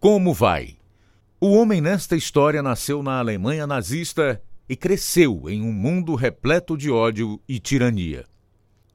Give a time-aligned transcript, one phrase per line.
[0.00, 0.78] Como vai?
[1.38, 6.90] O homem nesta história nasceu na Alemanha nazista e cresceu em um mundo repleto de
[6.90, 8.24] ódio e tirania.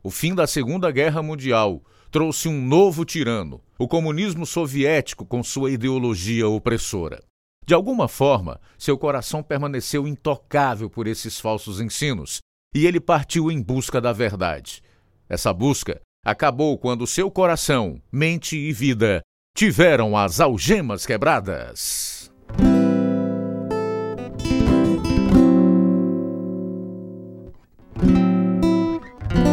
[0.02, 5.70] O fim da Segunda Guerra Mundial trouxe um novo tirano, o comunismo soviético com sua
[5.70, 7.22] ideologia opressora.
[7.68, 12.40] De alguma forma, seu coração permaneceu intocável por esses falsos ensinos
[12.74, 14.82] e ele partiu em busca da verdade.
[15.30, 19.22] Essa busca acabou quando seu coração, mente e vida
[19.56, 22.30] tiveram as algemas quebradas.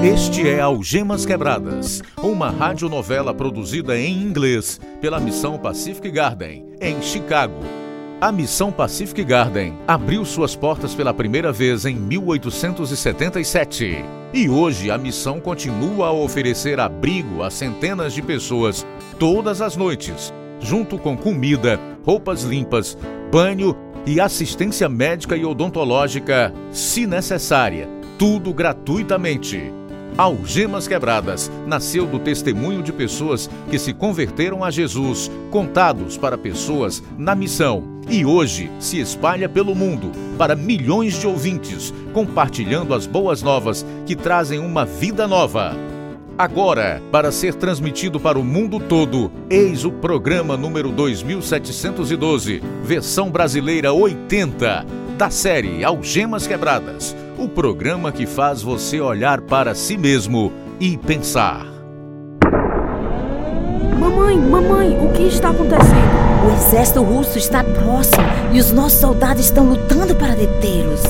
[0.04, 7.60] Este é Algemas Quebradas, uma radionovela produzida em inglês pela Missão Pacific Garden, em Chicago.
[8.20, 14.04] A Missão Pacific Garden abriu suas portas pela primeira vez em 1877.
[14.34, 18.84] E hoje a missão continua a oferecer abrigo a centenas de pessoas
[19.22, 22.98] todas as noites, junto com comida, roupas limpas,
[23.30, 23.72] banho
[24.04, 29.72] e assistência médica e odontológica, se necessária, tudo gratuitamente.
[30.18, 37.00] Algemas Quebradas nasceu do testemunho de pessoas que se converteram a Jesus, contados para pessoas
[37.16, 43.40] na missão, e hoje se espalha pelo mundo para milhões de ouvintes, compartilhando as boas
[43.40, 45.91] novas que trazem uma vida nova.
[46.36, 53.92] Agora, para ser transmitido para o mundo todo, eis o programa número 2712, versão brasileira
[53.92, 60.96] 80, da série Algemas Quebradas o programa que faz você olhar para si mesmo e
[60.96, 61.66] pensar.
[63.98, 66.21] Mamãe, mamãe, o que está acontecendo?
[66.44, 71.02] O exército russo está próximo e os nossos soldados estão lutando para detê-los.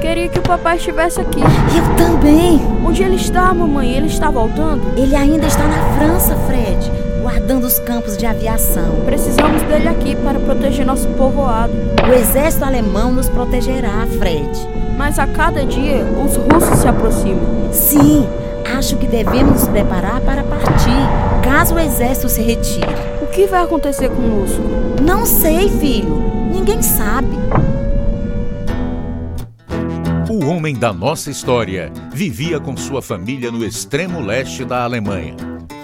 [0.00, 1.40] Queria que o papai estivesse aqui.
[1.40, 2.60] Eu também.
[2.84, 3.92] Onde ele está, mamãe?
[3.92, 4.82] Ele está voltando?
[4.96, 6.90] Ele ainda está na França, Fred,
[7.22, 8.96] guardando os campos de aviação.
[9.04, 11.72] Precisamos dele aqui para proteger nosso povoado.
[12.08, 14.50] O exército alemão nos protegerá, Fred.
[14.96, 17.70] Mas a cada dia os russos se aproximam.
[17.70, 18.26] Sim,
[18.76, 21.08] acho que devemos nos preparar para partir,
[21.42, 23.01] caso o exército se retire.
[23.32, 24.60] Que vai acontecer conosco?
[25.02, 26.20] Não sei, filho.
[26.52, 27.34] Ninguém sabe.
[30.28, 35.34] O homem da nossa história vivia com sua família no extremo leste da Alemanha,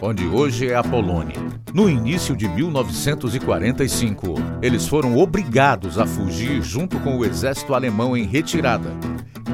[0.03, 1.37] onde hoje é a Polônia.
[1.73, 8.25] No início de 1945, eles foram obrigados a fugir junto com o exército alemão em
[8.25, 8.91] retirada.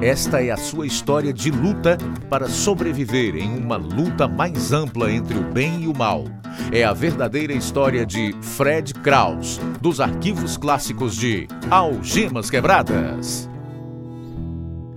[0.04, 1.96] Esta é a sua história de luta
[2.28, 6.24] para sobreviver em uma luta mais ampla entre o bem e o mal.
[6.70, 13.48] É a verdadeira história de Fred Kraus, dos arquivos clássicos de Algemas Quebradas.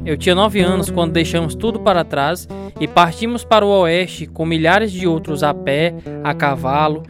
[0.06, 2.46] Eu tinha nove anos quando deixamos tudo para trás
[2.78, 7.03] e partimos para o oeste com milhares de outros a pé, a cavalo,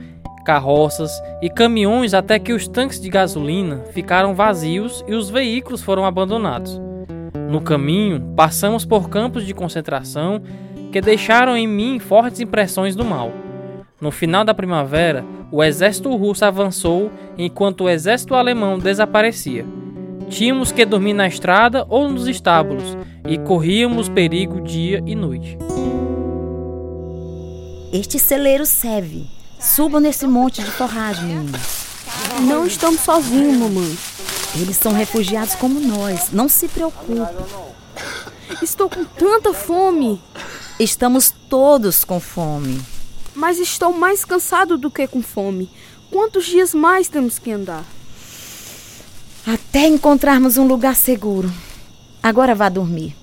[0.46, 6.06] carroças e caminhões até que os tanques de gasolina ficaram vazios e os veículos foram
[6.06, 6.80] abandonados.
[7.50, 10.41] No caminho, passamos por campos de concentração
[10.91, 13.31] que deixaram em mim fortes impressões do mal.
[14.02, 19.66] No final da primavera, o exército russo avançou enquanto o exército alemão desaparecia.
[20.30, 22.97] Tínhamos que dormir na estrada ou nos estábulos
[23.28, 25.57] e corríamos perigo dia e noite.
[27.94, 29.25] Este celeiro serve.
[29.59, 31.88] Subam nesse monte de forragem, meninas.
[32.47, 33.97] Não estamos sozinhos, mamãe.
[34.59, 36.31] Eles são refugiados como nós.
[36.31, 37.22] Não se preocupe.
[38.62, 40.22] Estou com tanta fome.
[40.79, 42.81] Estamos todos com fome.
[43.35, 45.69] Mas estou mais cansado do que com fome.
[46.09, 47.84] Quantos dias mais temos que andar?
[49.45, 51.51] Até encontrarmos um lugar seguro.
[52.22, 53.16] Agora vá dormir.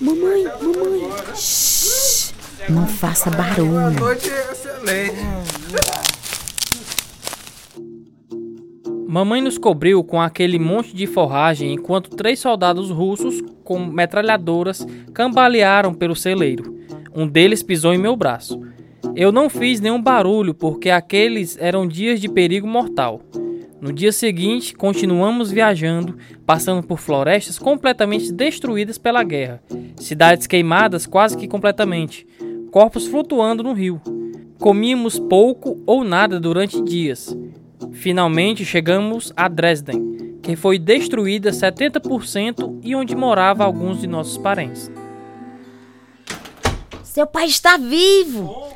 [0.00, 1.34] Mamãe, mamãe.
[1.34, 2.32] Shhh,
[2.68, 3.70] não faça barulho.
[3.70, 5.16] Boa noite, excelente.
[9.14, 15.94] Mamãe nos cobriu com aquele monte de forragem enquanto três soldados russos com metralhadoras cambalearam
[15.94, 16.76] pelo celeiro.
[17.14, 18.60] Um deles pisou em meu braço.
[19.14, 23.22] Eu não fiz nenhum barulho porque aqueles eram dias de perigo mortal.
[23.80, 29.62] No dia seguinte, continuamos viajando, passando por florestas completamente destruídas pela guerra,
[29.94, 32.26] cidades queimadas quase que completamente,
[32.72, 34.00] corpos flutuando no rio.
[34.58, 37.32] Comíamos pouco ou nada durante dias.
[37.94, 44.90] Finalmente chegamos a Dresden, que foi destruída 70% e onde morava alguns de nossos parentes.
[47.02, 48.74] Seu pai está vivo!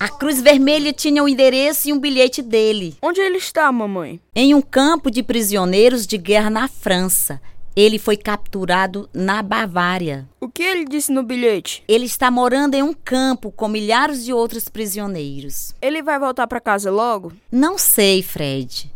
[0.00, 2.96] A Cruz Vermelha tinha o um endereço e um bilhete dele.
[3.00, 4.20] Onde ele está, mamãe?
[4.34, 7.40] Em um campo de prisioneiros de guerra na França.
[7.78, 10.28] Ele foi capturado na Bavária.
[10.40, 11.84] O que ele disse no bilhete?
[11.86, 15.76] Ele está morando em um campo com milhares de outros prisioneiros.
[15.80, 17.32] Ele vai voltar para casa logo?
[17.52, 18.92] Não sei, Fred.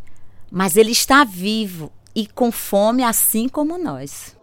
[0.50, 4.36] Mas ele está vivo e com fome assim como nós.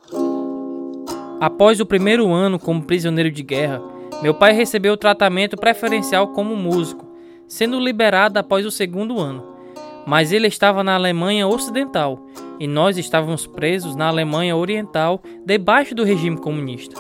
[1.42, 3.82] Após o primeiro ano como prisioneiro de guerra,
[4.22, 7.06] meu pai recebeu tratamento preferencial como músico,
[7.46, 9.59] sendo liberado após o segundo ano.
[10.06, 12.20] Mas ele estava na Alemanha Ocidental
[12.60, 16.96] e nós estávamos presos na Alemanha Oriental, debaixo do regime comunista.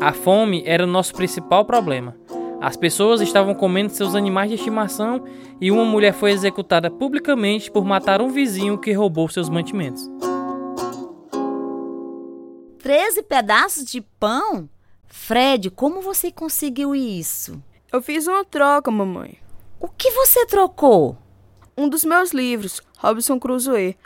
[0.00, 2.16] A fome era o nosso principal problema.
[2.60, 5.22] As pessoas estavam comendo seus animais de estimação
[5.60, 10.10] e uma mulher foi executada publicamente por matar um vizinho que roubou seus mantimentos.
[12.78, 14.68] Treze pedaços de pão?
[15.06, 17.62] Fred, como você conseguiu isso?
[17.92, 19.38] Eu fiz uma troca, mamãe.
[19.78, 21.16] O que você trocou?
[21.76, 23.96] Um dos meus livros, Robinson Crusoe.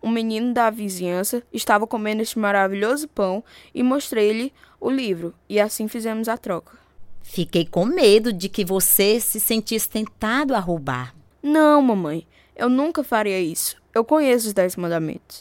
[0.00, 3.42] Um menino da vizinhança estava comendo este maravilhoso pão
[3.74, 6.78] e mostrei-lhe o livro, e assim fizemos a troca.
[7.22, 11.12] Fiquei com medo de que você se sentisse tentado a roubar.
[11.42, 12.24] Não, mamãe,
[12.54, 13.76] eu nunca faria isso.
[13.92, 15.40] Eu conheço os Dez Mandamentos.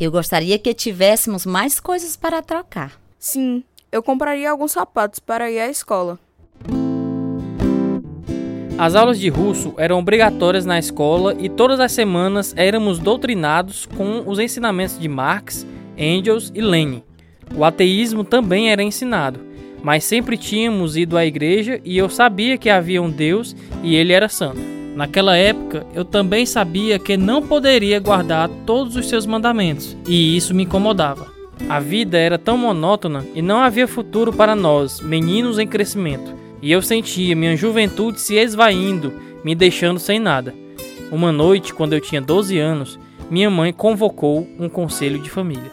[0.00, 2.98] Eu gostaria que tivéssemos mais coisas para trocar.
[3.18, 6.18] Sim, eu compraria alguns sapatos para ir à escola.
[8.78, 14.22] As aulas de russo eram obrigatórias na escola e todas as semanas éramos doutrinados com
[14.24, 15.66] os ensinamentos de Marx,
[15.96, 17.02] Engels e Lenin.
[17.56, 19.40] O ateísmo também era ensinado,
[19.82, 24.12] mas sempre tínhamos ido à igreja e eu sabia que havia um Deus e ele
[24.12, 24.60] era santo.
[24.94, 30.54] Naquela época, eu também sabia que não poderia guardar todos os seus mandamentos, e isso
[30.54, 31.32] me incomodava.
[31.68, 36.72] A vida era tão monótona e não havia futuro para nós, meninos em crescimento, e
[36.72, 39.12] eu sentia minha juventude se esvaindo,
[39.44, 40.54] me deixando sem nada.
[41.10, 42.98] Uma noite, quando eu tinha 12 anos,
[43.30, 45.70] minha mãe convocou um conselho de família.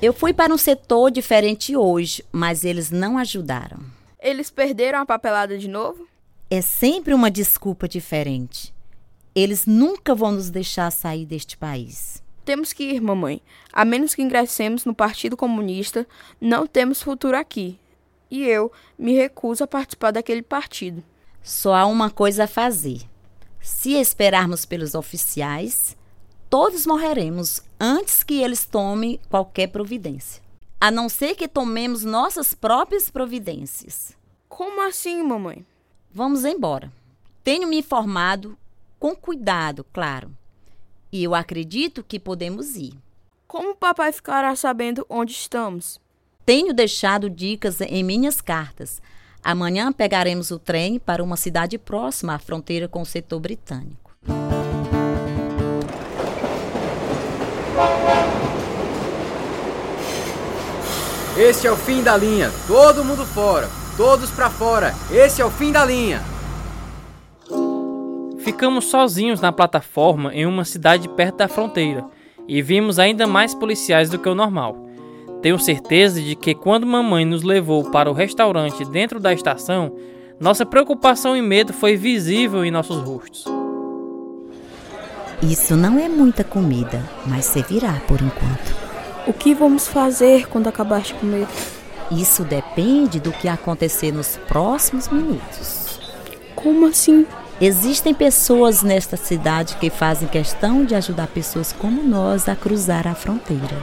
[0.00, 3.78] Eu fui para um setor diferente hoje, mas eles não ajudaram.
[4.20, 6.06] Eles perderam a papelada de novo?
[6.50, 8.72] É sempre uma desculpa diferente.
[9.34, 12.23] Eles nunca vão nos deixar sair deste país.
[12.44, 13.40] Temos que ir, mamãe.
[13.72, 16.06] A menos que ingressemos no Partido Comunista,
[16.40, 17.78] não temos futuro aqui.
[18.30, 21.02] E eu me recuso a participar daquele partido.
[21.42, 23.02] Só há uma coisa a fazer.
[23.60, 25.96] Se esperarmos pelos oficiais,
[26.50, 30.42] todos morreremos antes que eles tomem qualquer providência.
[30.78, 34.12] A não ser que tomemos nossas próprias providências.
[34.48, 35.64] Como assim, mamãe?
[36.12, 36.92] Vamos embora.
[37.42, 38.58] Tenho me informado
[38.98, 40.30] com cuidado, claro.
[41.14, 42.92] E eu acredito que podemos ir.
[43.46, 46.00] Como papai ficará sabendo onde estamos?
[46.44, 49.00] Tenho deixado dicas em minhas cartas.
[49.40, 54.10] Amanhã pegaremos o trem para uma cidade próxima à fronteira com o setor britânico.
[61.38, 62.50] Este é o fim da linha.
[62.66, 63.70] Todo mundo fora.
[63.96, 64.92] Todos para fora.
[65.12, 66.33] Esse é o fim da linha.
[68.44, 72.04] Ficamos sozinhos na plataforma em uma cidade perto da fronteira
[72.46, 74.86] e vimos ainda mais policiais do que o normal.
[75.40, 79.96] Tenho certeza de que quando mamãe nos levou para o restaurante dentro da estação,
[80.38, 83.46] nossa preocupação e medo foi visível em nossos rostos.
[85.42, 88.76] Isso não é muita comida, mas servirá por enquanto.
[89.26, 91.46] O que vamos fazer quando acabar de comer?
[92.10, 95.98] Isso depende do que acontecer nos próximos minutos.
[96.54, 97.26] Como assim?
[97.60, 103.14] Existem pessoas nesta cidade que fazem questão de ajudar pessoas como nós a cruzar a
[103.14, 103.80] fronteira.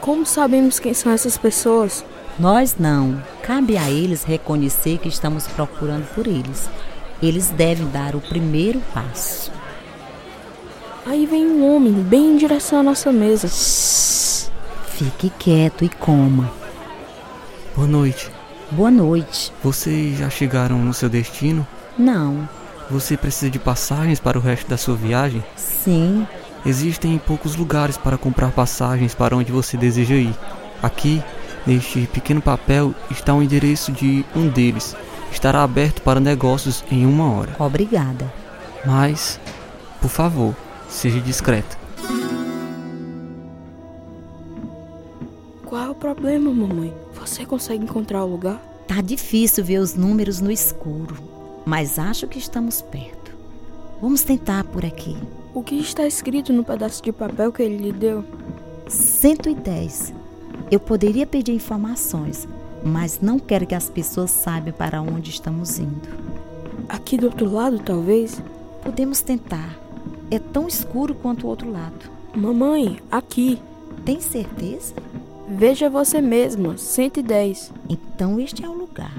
[0.00, 2.04] Como sabemos quem são essas pessoas?
[2.36, 3.22] Nós não.
[3.42, 6.68] Cabe a eles reconhecer que estamos procurando por eles.
[7.22, 9.52] Eles devem dar o primeiro passo.
[11.06, 13.46] Aí vem um homem bem em direção à nossa mesa.
[14.88, 16.50] Fique quieto e coma.
[17.76, 18.30] Boa noite.
[18.70, 19.52] Boa noite.
[19.62, 21.66] Vocês já chegaram no seu destino?
[21.96, 22.48] Não.
[22.90, 25.44] Você precisa de passagens para o resto da sua viagem?
[25.56, 26.26] Sim.
[26.66, 30.34] Existem poucos lugares para comprar passagens para onde você deseja ir.
[30.82, 31.22] Aqui,
[31.64, 34.96] neste pequeno papel, está o endereço de um deles.
[35.30, 37.54] Estará aberto para negócios em uma hora.
[37.60, 38.30] Obrigada.
[38.84, 39.38] Mas,
[40.00, 40.56] por favor,
[40.88, 41.78] seja discreta.
[45.64, 46.92] Qual é o problema, mamãe?
[47.14, 48.60] Você consegue encontrar o lugar?
[48.88, 51.16] Tá difícil ver os números no escuro,
[51.70, 53.30] mas acho que estamos perto.
[54.02, 55.16] Vamos tentar por aqui.
[55.54, 58.24] O que está escrito no pedaço de papel que ele lhe deu?
[58.88, 60.12] 110.
[60.68, 62.48] Eu poderia pedir informações,
[62.84, 66.08] mas não quero que as pessoas saibam para onde estamos indo.
[66.88, 68.42] Aqui do outro lado, talvez?
[68.82, 69.78] Podemos tentar.
[70.28, 72.10] É tão escuro quanto o outro lado.
[72.34, 73.62] Mamãe, aqui.
[74.04, 74.92] Tem certeza?
[75.48, 77.72] Veja você mesma, 110.
[77.88, 79.16] Então este é o lugar.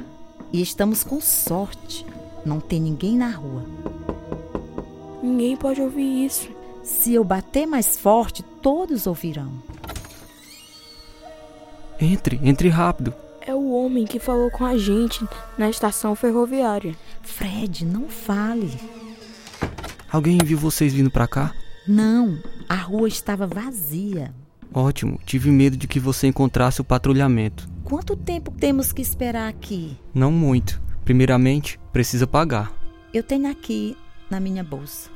[0.52, 2.06] E estamos com sorte.
[2.46, 3.64] Não tem ninguém na rua.
[5.22, 6.50] Ninguém pode ouvir isso.
[6.84, 9.52] Se eu bater mais forte, todos ouvirão.
[12.00, 13.14] Entre, entre rápido.
[13.40, 15.24] É o homem que falou com a gente
[15.58, 16.96] na estação ferroviária.
[17.22, 18.80] Fred, não fale.
[20.12, 21.54] Alguém viu vocês vindo pra cá?
[21.88, 24.34] Não, a rua estava vazia.
[24.74, 27.70] Ótimo, tive medo de que você encontrasse o patrulhamento.
[27.84, 29.98] Quanto tempo temos que esperar aqui?
[30.14, 30.82] Não muito.
[31.12, 32.72] Primeiramente, precisa pagar.
[33.14, 33.98] Eu tenho aqui
[34.30, 35.10] na minha bolsa.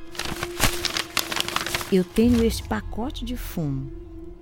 [1.90, 3.90] Eu tenho este pacote de fumo.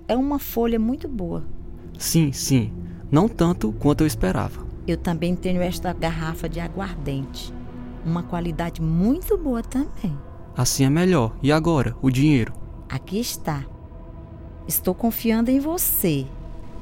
[0.05, 1.45] É uma folha muito boa.
[1.97, 2.73] Sim, sim.
[3.09, 4.67] Não tanto quanto eu esperava.
[4.85, 7.53] Eu também tenho esta garrafa de aguardente.
[8.05, 10.13] Uma qualidade muito boa também.
[10.57, 11.37] Assim é melhor.
[11.41, 12.51] E agora, o dinheiro?
[12.89, 13.63] Aqui está.
[14.67, 16.27] Estou confiando em você,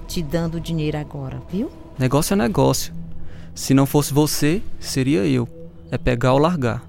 [0.07, 1.69] te dando o dinheiro agora, viu?
[1.99, 3.02] Negócio é negócio.
[3.55, 5.47] Se não fosse você, seria eu.
[5.91, 6.83] É pegar ou largar.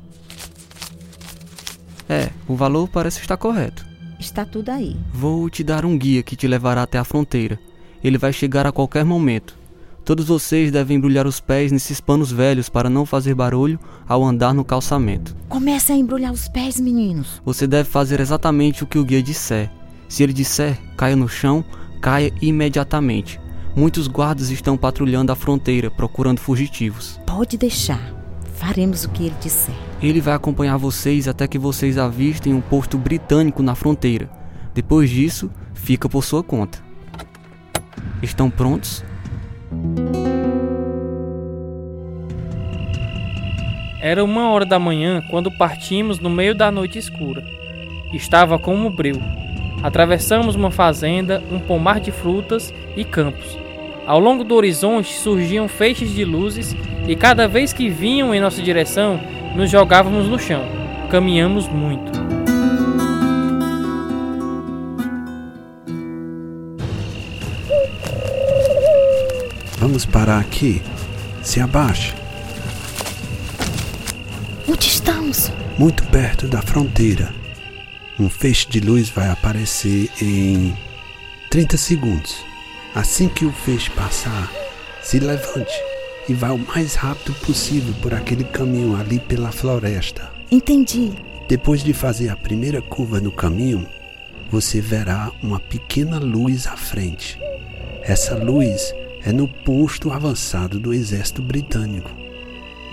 [2.09, 3.85] É, o valor parece estar correto.
[4.19, 4.97] Está tudo aí.
[5.13, 7.59] Vou te dar um guia que te levará até a fronteira.
[8.03, 9.57] Ele vai chegar a qualquer momento.
[10.05, 14.53] Todos vocês devem embrulhar os pés nesses panos velhos para não fazer barulho ao andar
[14.53, 15.35] no calçamento.
[15.49, 17.41] Comece a embrulhar os pés, meninos.
[17.45, 19.71] Você deve fazer exatamente o que o guia disser.
[20.09, 21.65] Se ele disser caia no chão,
[22.03, 23.41] caia imediatamente.
[23.77, 27.21] Muitos guardas estão patrulhando a fronteira procurando fugitivos.
[27.27, 28.15] Pode deixar.
[28.55, 29.75] Faremos o que ele disser.
[30.01, 34.31] Ele vai acompanhar vocês até que vocês avistem um posto britânico na fronteira.
[34.73, 36.79] Depois disso, fica por sua conta.
[38.23, 39.05] Estão prontos?
[44.01, 47.43] Era uma hora da manhã quando partimos no meio da noite escura.
[48.13, 49.17] Estava como breu.
[49.83, 53.64] Atravessamos uma fazenda, um pomar de frutas e campos.
[54.07, 56.77] Ao longo do horizonte surgiam feixes de luzes
[57.09, 59.19] e cada vez que vinham em nossa direção,
[59.57, 60.63] nos jogávamos no chão.
[61.11, 62.13] Caminhamos muito.
[69.79, 70.83] Vamos parar aqui.
[71.43, 72.15] Se abaixe.
[74.69, 75.51] Onde estamos?
[75.79, 77.33] Muito perto da fronteira.
[78.19, 80.77] Um feixe de luz vai aparecer em
[81.51, 82.54] 30 segundos.
[82.95, 84.51] Assim que o feixe passar,
[85.03, 85.75] se levante
[86.29, 90.31] e vá o mais rápido possível por aquele caminho ali pela floresta.
[90.51, 91.13] Entendi.
[91.49, 93.87] Depois de fazer a primeira curva no caminho,
[94.51, 97.39] você verá uma pequena luz à frente.
[98.03, 102.11] Essa luz é no posto avançado do exército britânico.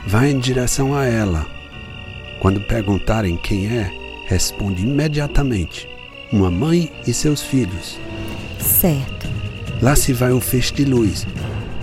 [0.08, 1.46] Vá em direção a ela.
[2.40, 3.92] Quando perguntarem quem é,
[4.26, 5.88] responde imediatamente:
[6.32, 8.00] uma mãe e seus filhos.
[8.60, 9.41] Certo.
[9.82, 11.26] Lá se vai o feixe de luz.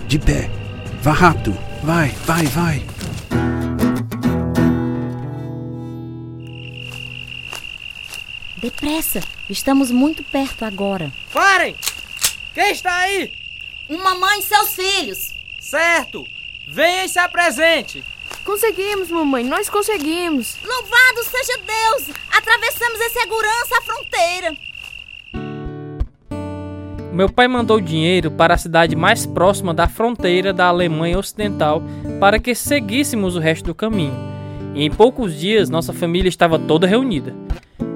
[0.07, 0.49] De pé.
[1.01, 1.57] Vá rápido.
[1.83, 2.85] Vai, vai, vai.
[8.57, 9.19] Depressa.
[9.49, 11.11] Estamos muito perto agora.
[11.33, 11.75] Parem!
[12.53, 13.33] Quem está aí?
[13.89, 15.33] Uma mãe e seus filhos.
[15.59, 16.23] Certo!
[16.71, 18.03] Venha e se apresente!
[18.45, 20.55] Conseguimos, mamãe, nós conseguimos.
[20.63, 22.15] Louvado seja Deus!
[22.31, 24.68] Atravessamos em segurança a fronteira.
[27.19, 31.83] Meu pai mandou dinheiro para a cidade mais próxima da fronteira da Alemanha Ocidental
[32.17, 34.13] para que seguíssemos o resto do caminho.
[34.73, 37.35] E em poucos dias nossa família estava toda reunida.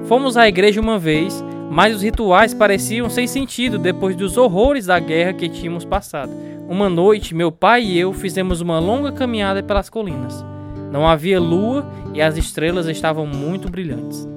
[0.06, 4.98] Fomos à igreja uma vez, mas os rituais pareciam sem sentido depois dos horrores da
[4.98, 6.30] guerra que tínhamos passado.
[6.68, 10.44] Uma noite, meu pai e eu fizemos uma longa caminhada pelas colinas.
[10.92, 14.33] Não havia lua e as estrelas estavam muito brilhantes.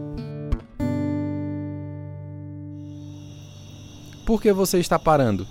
[4.28, 5.48] Por que você está parando?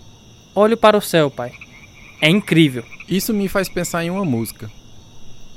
[0.55, 1.51] Olho para o céu, pai.
[2.21, 2.85] É incrível.
[3.09, 4.71] Isso me faz pensar em uma música.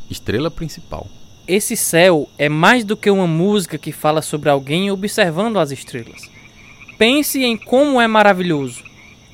[0.09, 1.05] Estrela principal.
[1.45, 6.31] Esse céu é mais do que uma música que fala sobre alguém observando as estrelas.
[6.97, 8.81] Pense em como é maravilhoso.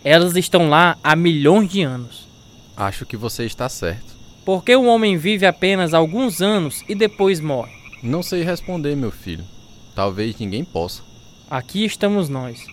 [0.04, 2.28] Elas estão lá há milhões de anos.
[2.76, 4.16] Acho que você está certo.
[4.44, 7.72] Por que o homem vive apenas alguns anos e depois morre?
[8.02, 9.46] Não sei responder, meu filho.
[9.94, 11.04] Talvez ninguém possa.
[11.48, 12.66] Aqui estamos nós,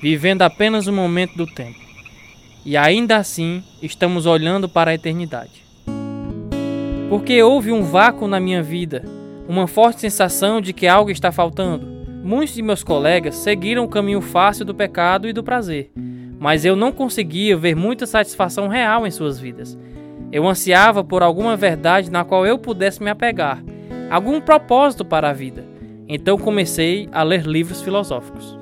[0.00, 1.78] vivendo apenas o momento do tempo.
[2.64, 5.64] E ainda assim, estamos olhando para a eternidade.
[7.08, 9.04] Porque houve um vácuo na minha vida,
[9.48, 11.86] uma forte sensação de que algo está faltando.
[12.22, 15.90] Muitos de meus colegas seguiram o caminho fácil do pecado e do prazer,
[16.38, 19.76] mas eu não conseguia ver muita satisfação real em suas vidas.
[20.30, 23.64] Eu ansiava por alguma verdade na qual eu pudesse me apegar,
[24.10, 25.64] algum propósito para a vida.
[26.06, 28.56] Então comecei a ler livros filosóficos.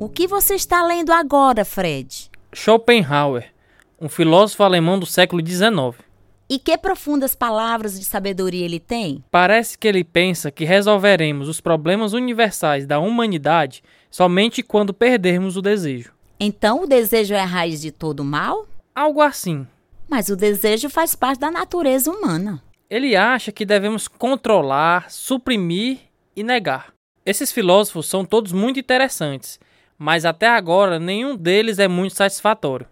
[0.00, 2.30] O que você está lendo agora, Fred?
[2.54, 3.52] Schopenhauer,
[4.00, 6.02] um filósofo alemão do século XIX.
[6.48, 9.22] E que profundas palavras de sabedoria ele tem?
[9.30, 15.62] Parece que ele pensa que resolveremos os problemas universais da humanidade somente quando perdermos o
[15.62, 16.14] desejo.
[16.40, 18.66] Então o desejo é a raiz de todo mal?
[18.94, 19.66] Algo assim.
[20.08, 22.62] Mas o desejo faz parte da natureza humana.
[22.88, 25.98] Ele acha que devemos controlar, suprimir
[26.34, 26.94] e negar.
[27.26, 29.60] Esses filósofos são todos muito interessantes,
[30.02, 32.86] mas até agora nenhum deles é muito satisfatório.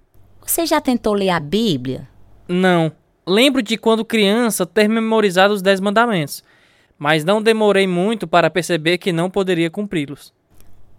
[0.44, 2.06] Você já tentou ler a Bíblia?
[2.46, 2.92] Não.
[3.26, 6.44] Lembro de quando criança ter memorizado os Dez Mandamentos,
[6.98, 10.34] mas não demorei muito para perceber que não poderia cumpri-los.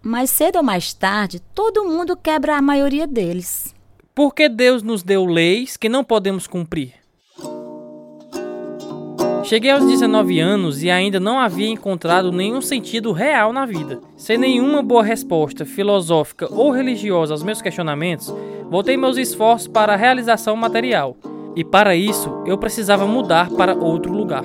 [0.02, 3.72] Mas cedo ou mais tarde, todo mundo quebra a maioria deles.
[4.12, 6.94] Por que Deus nos deu leis que não podemos cumprir?
[9.50, 14.00] Cheguei aos 19 anos e ainda não havia encontrado nenhum sentido real na vida.
[14.16, 18.32] Sem nenhuma boa resposta filosófica ou religiosa aos meus questionamentos,
[18.70, 21.16] voltei meus esforços para a realização material.
[21.56, 24.44] E para isso, eu precisava mudar para outro lugar.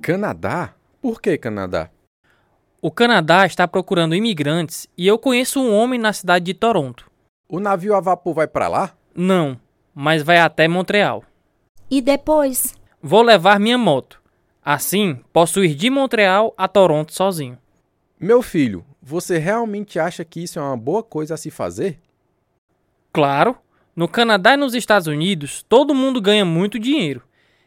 [0.00, 0.74] Canadá?
[1.02, 1.90] Por que Canadá?
[2.80, 7.10] O Canadá está procurando imigrantes e eu conheço um homem na cidade de Toronto.
[7.48, 8.92] O navio a vapor vai para lá?
[9.12, 9.58] Não,
[9.92, 11.24] mas vai até Montreal.
[11.90, 12.76] E depois?
[13.08, 14.20] Vou levar minha moto.
[14.64, 17.56] Assim, posso ir de Montreal a Toronto sozinho.
[18.18, 22.00] Meu filho, você realmente acha que isso é uma boa coisa a se fazer?
[23.12, 23.56] Claro.
[23.94, 27.22] No Canadá e nos Estados Unidos, todo mundo ganha muito dinheiro.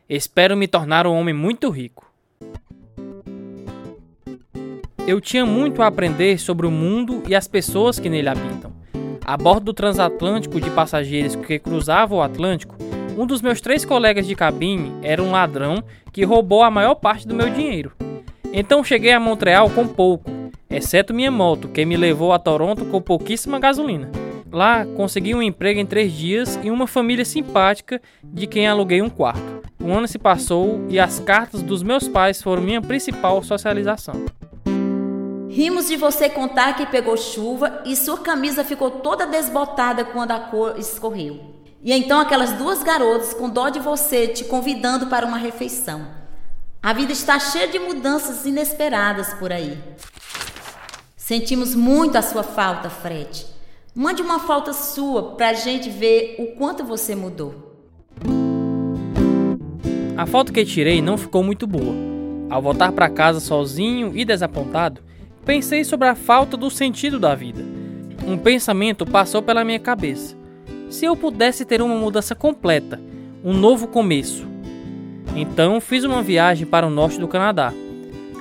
[0.09, 2.11] Espero me tornar um homem muito rico.
[5.07, 8.73] Eu tinha muito a aprender sobre o mundo e as pessoas que nele habitam.
[9.23, 12.75] A bordo do transatlântico de passageiros que cruzava o Atlântico,
[13.19, 17.27] um dos meus três colegas de cabine era um ladrão que roubou a maior parte
[17.27, 17.91] do meu dinheiro.
[18.53, 20.31] Então cheguei a Montreal com pouco,
[20.69, 24.09] exceto minha moto, que me levou a Toronto com pouquíssima gasolina.
[24.49, 29.09] Lá consegui um emprego em três dias e uma família simpática de quem aluguei um
[29.09, 29.69] quarto.
[29.83, 34.15] Um ano se passou e as cartas dos meus pais foram minha principal socialização.
[35.49, 40.39] Rimos de você contar que pegou chuva e sua camisa ficou toda desbotada quando a
[40.39, 41.58] cor escorreu.
[41.81, 46.05] E então aquelas duas garotas com dó de você te convidando para uma refeição.
[46.81, 49.77] A vida está cheia de mudanças inesperadas por aí.
[51.15, 53.45] Sentimos muito a sua falta, Fred.
[53.93, 57.69] Mande uma falta sua para a gente ver o quanto você mudou.
[60.17, 61.93] A foto que tirei não ficou muito boa.
[62.49, 65.01] Ao voltar para casa sozinho e desapontado,
[65.45, 67.63] pensei sobre a falta do sentido da vida.
[68.25, 70.38] Um pensamento passou pela minha cabeça.
[70.89, 72.99] Se eu pudesse ter uma mudança completa,
[73.43, 74.47] um novo começo.
[75.35, 77.71] Então fiz uma viagem para o norte do Canadá.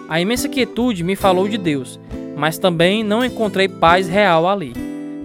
[0.09, 2.01] A imensa quietude me falou de Deus,
[2.35, 4.73] mas também não encontrei paz real ali.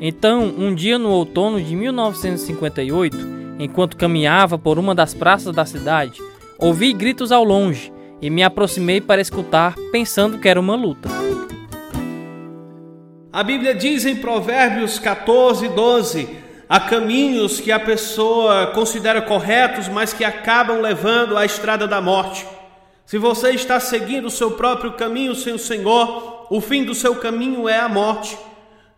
[0.02, 3.18] Então, um dia no outono de 1958,
[3.58, 6.20] enquanto caminhava por uma das praças da cidade,
[6.60, 11.08] ouvi gritos ao longe e me aproximei para escutar, pensando que era uma luta.
[13.32, 20.14] A Bíblia diz em Provérbios 14, 12: há caminhos que a pessoa considera corretos, mas
[20.14, 22.46] que acabam levando à estrada da morte.
[23.06, 27.16] Se você está seguindo o seu próprio caminho sem o Senhor, o fim do seu
[27.16, 28.38] caminho é a morte.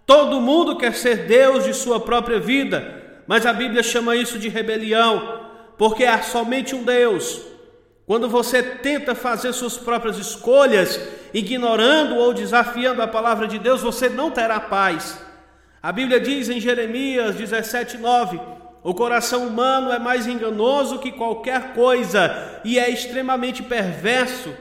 [0.06, 4.48] Todo mundo quer ser Deus de sua própria vida, mas a Bíblia chama isso de
[4.50, 5.42] rebelião,
[5.78, 7.42] porque há somente um Deus.
[8.06, 11.00] Quando você tenta fazer suas próprias escolhas,
[11.34, 15.25] ignorando ou desafiando a palavra de Deus, você não terá paz.
[15.86, 18.42] A Bíblia diz em Jeremias 17:9:
[18.82, 24.52] O coração humano é mais enganoso que qualquer coisa e é extremamente perverso.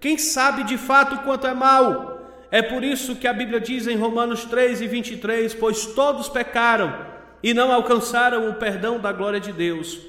[0.00, 2.26] Quem sabe de fato quanto é mal?
[2.50, 6.92] É por isso que a Bíblia diz em Romanos 3 e 23: Pois todos pecaram
[7.44, 10.00] e não alcançaram o perdão da glória de Deus.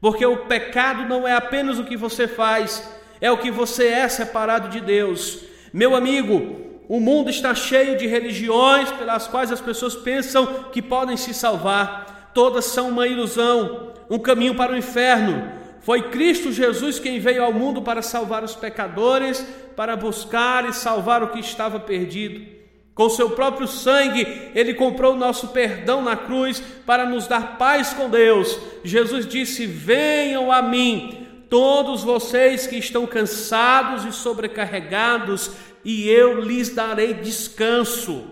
[0.00, 2.88] Porque o pecado não é apenas o que você faz,
[3.20, 5.40] é o que você é separado de Deus.
[5.72, 11.16] Meu amigo, o mundo está cheio de religiões pelas quais as pessoas pensam que podem
[11.16, 12.30] se salvar.
[12.34, 15.50] Todas são uma ilusão, um caminho para o inferno.
[15.80, 21.22] Foi Cristo Jesus quem veio ao mundo para salvar os pecadores, para buscar e salvar
[21.22, 22.54] o que estava perdido.
[22.94, 27.92] Com seu próprio sangue, ele comprou o nosso perdão na cruz para nos dar paz
[27.92, 28.58] com Deus.
[28.84, 35.50] Jesus disse: Venham a mim, todos vocês que estão cansados e sobrecarregados,
[35.84, 38.22] e eu lhes darei descanso.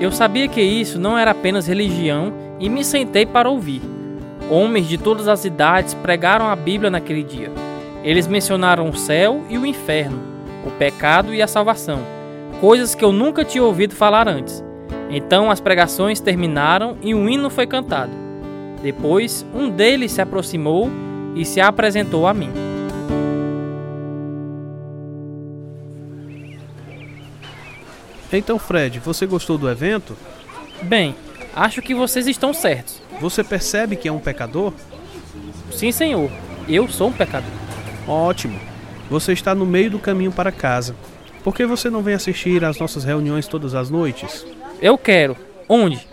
[0.00, 3.82] Eu sabia que isso não era apenas religião e me sentei para ouvir.
[4.50, 7.52] Homens de todas as idades pregaram a Bíblia naquele dia.
[8.02, 10.18] Eles mencionaram o céu e o inferno,
[10.66, 12.00] o pecado e a salvação,
[12.60, 14.64] coisas que eu nunca tinha ouvido falar antes.
[15.10, 18.12] Então as pregações terminaram e um hino foi cantado.
[18.82, 20.90] Depois, um deles se aproximou
[21.36, 22.69] e se apresentou a mim.
[28.32, 30.16] Então, Fred, você gostou do evento?
[30.82, 31.14] Bem,
[31.54, 33.02] acho que vocês estão certos.
[33.20, 34.72] Você percebe que é um pecador?
[35.72, 36.30] Sim, senhor.
[36.68, 37.50] Eu sou um pecador.
[38.06, 38.58] Ótimo.
[39.10, 40.94] Você está no meio do caminho para casa.
[41.42, 44.46] Por que você não vem assistir às nossas reuniões todas as noites?
[44.80, 45.36] Eu quero.
[45.68, 46.06] Onde?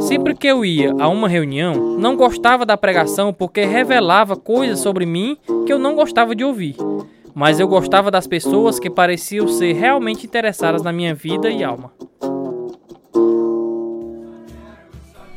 [0.00, 5.06] Sempre que eu ia a uma reunião, não gostava da pregação porque revelava coisas sobre
[5.06, 6.76] mim que eu não gostava de ouvir.
[7.34, 11.92] Mas eu gostava das pessoas que pareciam ser realmente interessadas na minha vida e alma.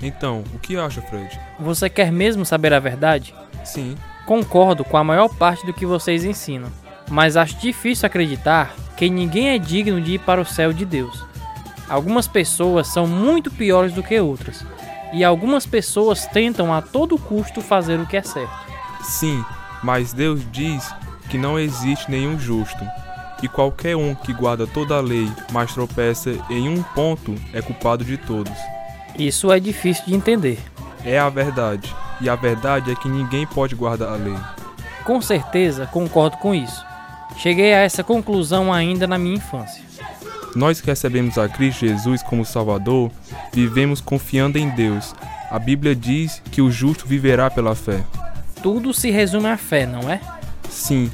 [0.02, 1.40] Então, o que acha, Fred?
[1.60, 3.34] Você quer mesmo saber a verdade?
[3.64, 3.96] Sim.
[4.26, 6.70] Concordo com a maior parte do que vocês ensinam,
[7.10, 11.26] mas acho difícil acreditar que ninguém é digno de ir para o céu de Deus.
[11.90, 14.66] Algumas pessoas são muito piores do que outras,
[15.12, 18.54] e algumas pessoas tentam a todo custo fazer o que é certo.
[19.02, 19.44] Sim,
[19.84, 20.90] mas Deus diz
[21.34, 22.88] que não existe nenhum justo,
[23.42, 28.06] e qualquer um que guarda toda a lei, mas tropeça em um ponto, é culpado
[28.06, 28.54] de todos.
[29.18, 30.60] Isso é difícil de entender.
[31.04, 31.92] É a verdade,
[32.22, 34.38] e a verdade é que ninguém pode guardar a lei.
[35.04, 36.86] Com certeza concordo com isso.
[37.38, 39.84] Cheguei a essa conclusão ainda na minha infância.
[40.56, 43.10] Nós que recebemos a Cristo Jesus como Salvador,
[43.52, 45.16] vivemos confiando em Deus.
[45.50, 48.04] A Bíblia diz que o justo viverá pela fé.
[48.62, 50.22] Tudo se resume à fé, não é?
[50.70, 51.12] Sim,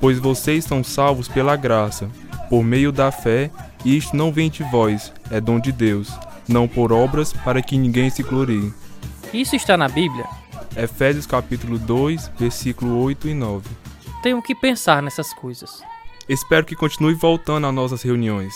[0.00, 2.08] pois vocês são salvos pela graça,
[2.48, 3.50] por meio da fé,
[3.84, 6.12] e isto não vem de vós, é dom de Deus,
[6.48, 8.72] não por obras para que ninguém se glorie.
[9.32, 10.24] Isso está na Bíblia?
[10.76, 13.68] Efésios capítulo 2, versículo 8 e 9.
[14.22, 15.82] Tenho que pensar nessas coisas.
[16.28, 18.54] Espero que continue voltando às nossas reuniões.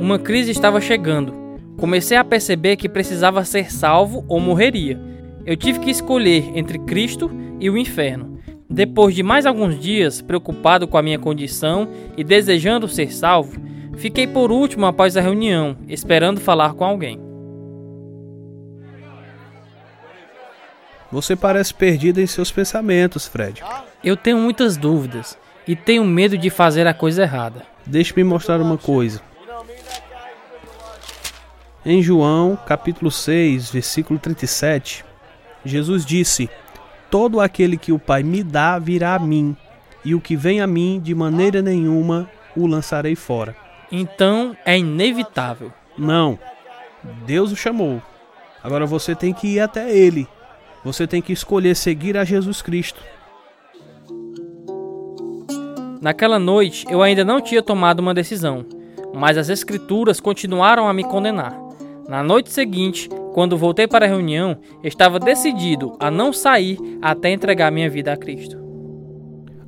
[0.00, 1.34] Uma crise estava chegando.
[1.76, 5.00] Comecei a perceber que precisava ser salvo ou morreria.
[5.44, 8.39] Eu tive que escolher entre Cristo e o inferno.
[8.72, 13.60] Depois de mais alguns dias, preocupado com a minha condição e desejando ser salvo,
[13.96, 17.18] fiquei por último após a reunião, esperando falar com alguém.
[21.10, 23.60] Você parece perdido em seus pensamentos, Fred.
[24.04, 27.66] Eu tenho muitas dúvidas e tenho medo de fazer a coisa errada.
[27.84, 29.20] Deixe-me mostrar uma coisa.
[31.84, 35.04] Em João, capítulo 6, versículo 37,
[35.64, 36.48] Jesus disse:
[37.10, 39.56] Todo aquele que o Pai me dá virá a mim,
[40.04, 43.56] e o que vem a mim, de maneira nenhuma o lançarei fora.
[43.90, 45.72] Então é inevitável.
[45.98, 46.38] Não.
[47.26, 48.00] Deus o chamou.
[48.62, 50.28] Agora você tem que ir até ele.
[50.84, 53.02] Você tem que escolher seguir a Jesus Cristo.
[56.00, 58.64] Naquela noite eu ainda não tinha tomado uma decisão,
[59.14, 61.54] mas as Escrituras continuaram a me condenar.
[62.08, 67.70] Na noite seguinte, quando voltei para a reunião, estava decidido a não sair até entregar
[67.70, 68.58] minha vida a Cristo.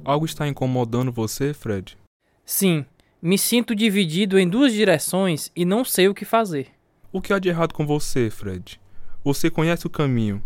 [0.05, 1.97] Algo está incomodando você, Fred?
[2.45, 2.85] Sim,
[3.21, 6.69] me sinto dividido em duas direções e não sei o que fazer.
[7.13, 8.81] O que há de errado com você, Fred?
[9.23, 10.43] Você conhece o caminho.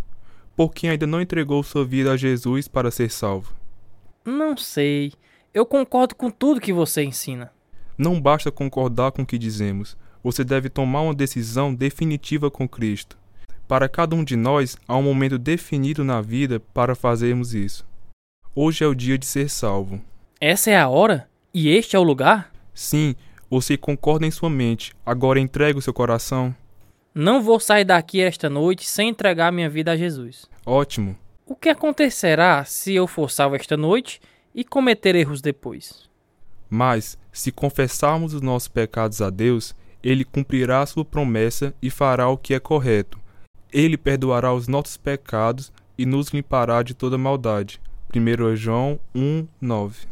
[0.54, 3.54] Por que ainda não entregou sua vida a Jesus para ser salvo?
[4.24, 5.12] Não sei.
[5.54, 7.50] Eu concordo com tudo que você ensina.
[7.96, 9.96] Não basta concordar com o que dizemos.
[10.26, 13.16] Você deve tomar uma decisão definitiva com Cristo.
[13.68, 17.86] Para cada um de nós, há um momento definido na vida para fazermos isso.
[18.52, 20.02] Hoje é o dia de ser salvo.
[20.40, 21.28] Essa é a hora?
[21.54, 22.52] E este é o lugar?
[22.74, 23.14] Sim,
[23.48, 24.92] você concorda em sua mente.
[25.06, 26.52] Agora entregue o seu coração.
[27.14, 30.50] Não vou sair daqui esta noite sem entregar minha vida a Jesus.
[30.66, 31.16] Ótimo.
[31.46, 34.20] O que acontecerá se eu for salvo esta noite
[34.52, 36.10] e cometer erros depois.
[36.68, 39.72] Mas, se confessarmos os nossos pecados a Deus,
[40.06, 43.18] Ele cumprirá sua promessa e fará o que é correto.
[43.72, 47.80] Ele perdoará os nossos pecados e nos limpará de toda maldade.
[48.14, 50.06] 1 João 1, 9.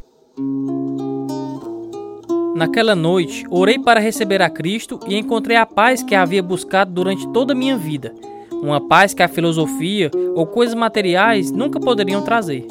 [2.57, 7.29] Naquela noite, orei para receber a Cristo e encontrei a paz que havia buscado durante
[7.29, 8.13] toda a minha vida.
[8.51, 12.67] Uma paz que a filosofia ou coisas materiais nunca poderiam trazer.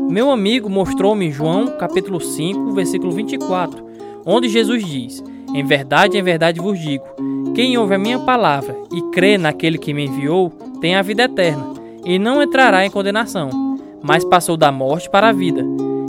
[0.00, 3.84] Meu amigo mostrou-me João, capítulo 5, versículo 24,
[4.24, 5.22] onde Jesus diz:
[5.54, 7.04] Em verdade, em verdade vos digo:
[7.54, 11.72] quem ouve a minha palavra e crê naquele que me enviou, tem a vida eterna,
[12.04, 15.64] e não entrará em condenação, mas passou da morte para a vida.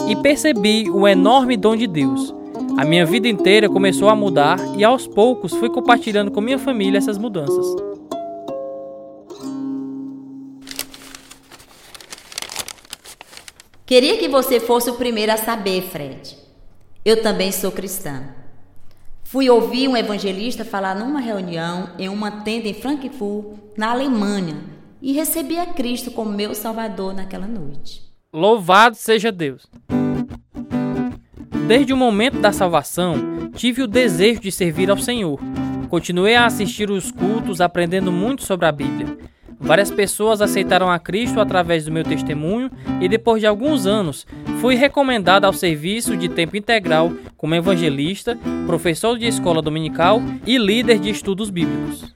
[0.09, 2.33] E percebi o enorme dom de Deus.
[2.77, 6.97] A minha vida inteira começou a mudar e aos poucos fui compartilhando com minha família
[6.97, 7.65] essas mudanças.
[13.85, 16.35] Queria que você fosse o primeiro a saber, Fred.
[17.05, 18.44] Eu também sou cristã.
[19.35, 24.55] Fui ouvir um evangelista falar numa reunião em uma tenda em Frankfurt, na Alemanha,
[25.01, 28.01] e recebi a Cristo como meu Salvador naquela noite.
[28.33, 29.67] Louvado seja Deus!
[31.67, 35.37] Desde o momento da salvação, tive o desejo de servir ao Senhor.
[35.89, 39.17] Continuei a assistir os cultos, aprendendo muito sobre a Bíblia.
[39.59, 42.69] Várias pessoas aceitaram a Cristo através do meu testemunho
[43.01, 44.25] e depois de alguns anos
[44.59, 50.99] fui recomendado ao serviço de tempo integral como evangelista, professor de escola dominical e líder
[50.99, 52.13] de estudos bíblicos.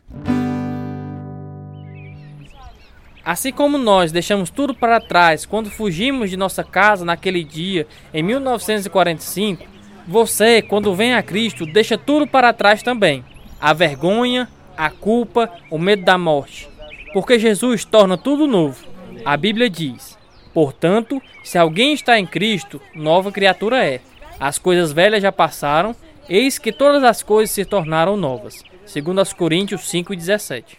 [3.23, 8.23] Assim como nós deixamos tudo para trás quando fugimos de nossa casa naquele dia em
[8.23, 9.63] 1945,
[10.07, 13.23] você, quando vem a Cristo, deixa tudo para trás também:
[13.61, 16.67] a vergonha, a culpa, o medo da morte
[17.13, 18.85] porque Jesus torna tudo novo.
[19.25, 20.17] A Bíblia diz:
[20.53, 24.01] Portanto, se alguém está em Cristo, nova criatura é.
[24.39, 25.95] As coisas velhas já passaram,
[26.27, 28.63] eis que todas as coisas se tornaram novas.
[28.85, 30.77] Segundo as Coríntios 5:17.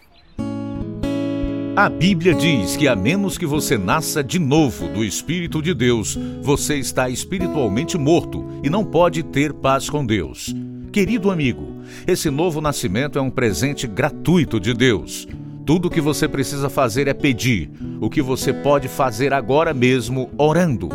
[1.76, 6.18] A Bíblia diz que a menos que você nasça de novo do Espírito de Deus,
[6.42, 10.54] você está espiritualmente morto e não pode ter paz com Deus.
[10.92, 15.28] Querido amigo, esse novo nascimento é um presente gratuito de Deus.
[15.70, 20.28] Tudo o que você precisa fazer é pedir, o que você pode fazer agora mesmo
[20.36, 20.88] orando.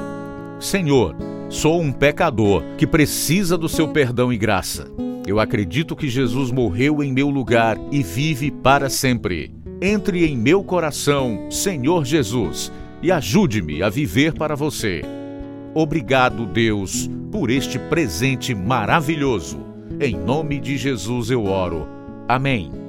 [0.60, 1.16] Senhor,
[1.48, 4.92] sou um pecador que precisa do seu perdão e graça.
[5.26, 9.50] Eu acredito que Jesus morreu em meu lugar e vive para sempre.
[9.82, 12.70] Entre em meu coração, Senhor Jesus,
[13.02, 15.04] e ajude-me a viver para você.
[15.74, 19.58] Obrigado, Deus, por este presente maravilhoso.
[20.02, 21.88] Em nome de Jesus eu oro.
[22.28, 22.85] Amém.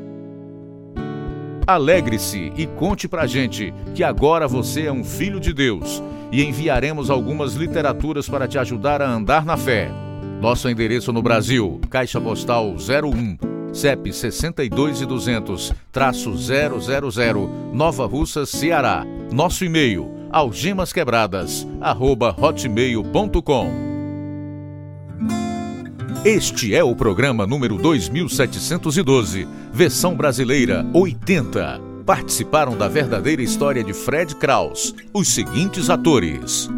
[1.66, 6.00] Alegre-se e conte pra gente que agora você é um filho de Deus
[6.30, 9.90] e enviaremos algumas literaturas para te ajudar a andar na fé.
[10.40, 16.78] Nosso endereço no Brasil, Caixa Postal 01, CEP 62 e 200, traço 000,
[17.72, 19.04] Nova Russa, Ceará.
[19.32, 23.95] Nosso e-mail, algemasquebradas, arroba hotmail.com.
[26.26, 31.80] Este é o programa número 2712, versão brasileira 80.
[32.04, 36.68] Participaram da verdadeira história de Fred Kraus os seguintes atores: